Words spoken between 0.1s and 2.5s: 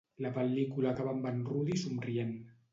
La pel·lícula acaba amb en Rudy somrient.